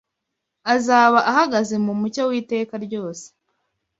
[0.75, 3.25] azaba ahagaze mu mucyo w’iteka ryose